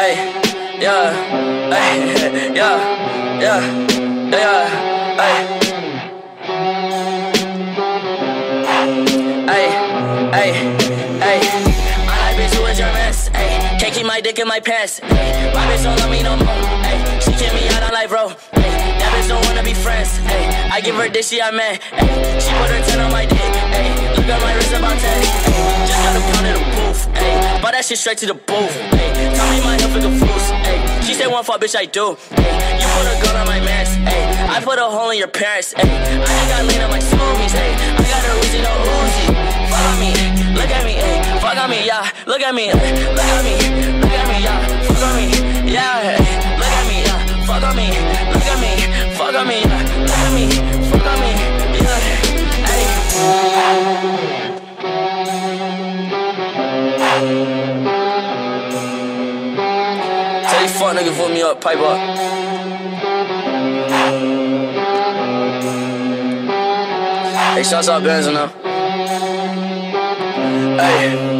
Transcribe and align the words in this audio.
Hey, 0.00 0.16
yeah, 0.80 1.12
hey, 1.68 2.54
yeah, 2.56 3.38
yeah, 3.38 3.60
yeah, 4.30 4.64
hey. 5.20 5.60
Hey, 10.32 10.52
hey, 11.20 11.40
my 12.06 12.16
life 12.16 12.38
is 12.40 12.54
you 12.54 12.64
and 12.64 12.78
your 12.78 12.90
mess. 12.94 13.28
Hey, 13.28 13.76
can't 13.78 13.92
keep 13.92 14.06
my 14.06 14.22
dick 14.22 14.38
in 14.38 14.48
my 14.48 14.58
pants. 14.58 15.00
Hey, 15.00 15.52
my 15.52 15.66
bitch 15.66 15.84
don't 15.84 15.98
love 16.00 16.10
me 16.10 16.22
no 16.22 16.34
more. 16.34 16.46
Hey, 16.80 17.20
she 17.20 17.32
kick 17.32 17.52
me 17.52 17.68
out 17.68 17.82
on 17.82 17.92
life, 17.92 18.08
bro. 18.08 18.28
Hey, 18.56 18.96
that 18.96 19.12
bitch 19.12 19.28
don't 19.28 19.44
wanna 19.44 19.62
be 19.62 19.74
friends. 19.74 20.16
Hey, 20.16 20.48
I 20.72 20.80
give 20.80 20.94
her 20.94 21.10
dick, 21.10 21.24
she 21.24 21.42
I'm 21.42 21.56
mad. 21.56 21.82
Hey, 21.82 22.40
she 22.40 22.48
put 22.56 22.70
her 22.70 22.80
ten 22.88 23.00
on 23.00 23.12
my 23.12 23.26
dick. 23.26 23.36
Hey, 23.36 23.92
look 24.16 24.24
at 24.24 24.40
my 24.40 24.54
wrist 24.54 24.72
about 24.72 24.96
ten. 24.96 25.20
Hey, 25.20 25.84
just 25.84 26.00
got 26.00 26.16
a 26.16 26.20
pound 26.32 26.46
in 26.46 26.54
the 26.56 26.64
booth. 26.72 27.04
Hey, 27.18 27.60
but 27.60 27.72
that 27.72 27.84
shit 27.84 27.98
straight 27.98 28.16
to 28.18 28.26
the 28.26 28.34
booth. 28.34 28.72
Hey, 28.96 29.10
one 31.30 31.44
fuck, 31.44 31.60
bitch, 31.60 31.76
I 31.76 31.86
do. 31.86 32.16
Hey, 32.34 32.80
you 32.80 32.86
put 32.86 33.06
a 33.06 33.14
gun 33.22 33.36
on 33.36 33.46
my 33.46 33.60
mans. 33.60 33.94
Hey, 33.94 34.26
I 34.48 34.60
put 34.62 34.78
a 34.78 34.84
hole 34.84 35.10
in 35.10 35.18
your 35.18 35.28
parents. 35.28 35.72
Hey, 35.72 35.88
I 35.88 36.18
ain't 36.18 36.50
got 36.50 36.64
lean 36.66 36.80
on 36.82 36.90
my 36.90 36.98
zoomies. 36.98 37.52
Hey, 37.54 37.74
I 37.74 38.02
got 38.02 38.24
a 38.24 38.30
Uzi, 38.40 38.60
no 38.62 38.72
Uzi. 38.98 39.26
Fuck 39.70 39.84
on 39.86 40.00
me, 40.00 40.10
look 40.54 40.70
at 40.70 40.84
me, 40.84 40.92
hey, 40.92 41.40
fuck 41.40 41.56
on 41.56 41.70
me, 41.70 41.86
yeah. 41.86 42.10
Look 42.26 42.40
at 42.42 42.54
me, 42.54 42.72
look 42.72 42.82
at 42.82 42.94
me, 42.94 43.04
look 43.14 43.24
at 43.24 43.44
me, 43.44 43.89
Tell 60.60 60.68
fuck 60.68 60.94
niggas 60.94 61.16
put 61.16 61.32
me 61.32 61.40
up, 61.40 61.58
pipe 61.58 61.78
up. 61.78 61.96
Hey, 67.56 67.62
shouts 67.62 67.88
out 67.88 68.02
Benz 68.04 68.26
now. 68.26 68.48
Hey. 70.76 71.30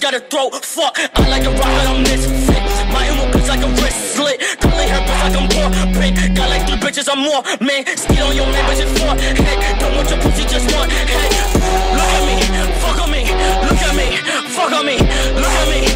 Got 0.00 0.14
a 0.14 0.20
throat. 0.20 0.64
Fuck, 0.64 0.98
I 0.98 1.28
like 1.30 1.44
a 1.44 1.50
rocket, 1.52 1.86
I'm 1.86 2.02
misfit. 2.02 2.58
My 2.90 3.06
emo 3.06 3.30
bitch 3.30 3.46
like 3.46 3.62
a 3.62 3.68
wrist 3.80 4.16
slit. 4.16 4.40
Curly 4.58 4.86
hair 4.90 4.98
like 5.22 5.36
I'm 5.38 5.46
more 5.54 5.70
pink. 5.94 6.18
Got 6.34 6.50
like 6.50 6.66
three 6.66 6.80
bitches, 6.82 7.06
I'm 7.06 7.22
more 7.22 7.40
man. 7.62 7.86
Steal 7.96 8.26
on 8.26 8.34
your 8.34 8.46
man, 8.50 8.66
fuck 14.52 14.72
on 14.72 14.84
me, 14.84 14.98
look 14.98 15.46
at 15.46 15.68
me. 15.68 15.91